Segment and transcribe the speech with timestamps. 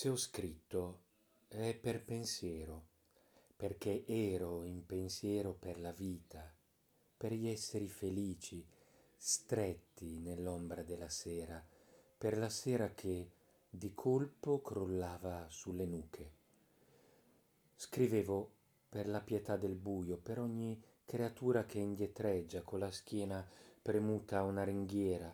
[0.00, 1.02] Se ho scritto
[1.46, 2.86] è per pensiero,
[3.54, 6.50] perché ero in pensiero per la vita,
[7.18, 8.66] per gli esseri felici,
[9.14, 11.62] stretti nell'ombra della sera,
[12.16, 13.30] per la sera che
[13.68, 16.32] di colpo crollava sulle nuche.
[17.76, 18.52] Scrivevo
[18.88, 23.46] per la pietà del buio, per ogni creatura che indietreggia con la schiena
[23.82, 25.30] premuta a una ringhiera,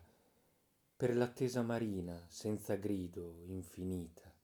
[0.96, 4.35] per l'attesa marina senza grido infinita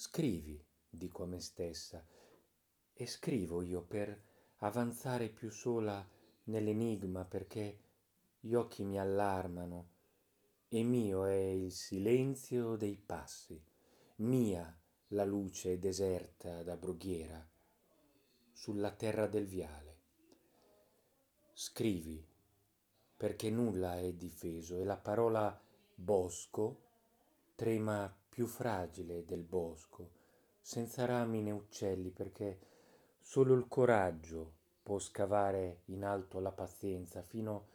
[0.00, 2.06] Scrivi, dico a me stessa,
[2.92, 4.16] e scrivo io per
[4.58, 6.08] avanzare più sola
[6.44, 7.80] nell'enigma perché
[8.38, 9.88] gli occhi mi allarmano
[10.68, 13.60] e mio è il silenzio dei passi,
[14.18, 14.72] mia
[15.08, 17.44] la luce deserta da brughiera
[18.52, 19.98] sulla terra del viale.
[21.52, 22.24] Scrivi,
[23.16, 25.60] perché nulla è difeso e la parola
[25.92, 26.82] bosco
[27.56, 30.12] trema più fragile del bosco,
[30.60, 32.60] senza rami né uccelli, perché
[33.18, 37.66] solo il coraggio può scavare in alto la pazienza fino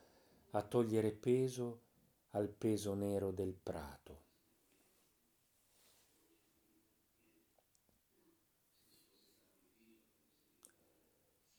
[0.51, 1.81] a togliere peso
[2.29, 4.21] al peso nero del prato.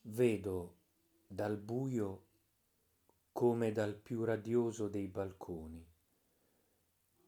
[0.01, 0.77] Vedo
[1.27, 2.23] dal buio
[3.33, 5.87] come dal più radioso dei balconi.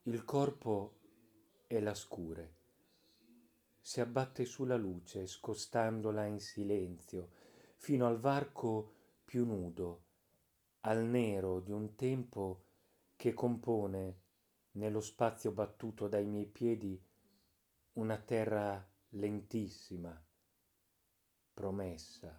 [0.04, 1.04] Il corpo
[1.66, 2.54] e la scure.
[3.80, 7.30] Si abbatte sulla luce, scostandola in silenzio,
[7.76, 8.92] fino al varco
[9.24, 10.04] più nudo,
[10.80, 12.64] al nero di un tempo
[13.16, 14.20] che compone
[14.72, 17.00] nello spazio battuto dai miei piedi
[17.94, 20.22] una terra lentissima,
[21.54, 22.38] promessa.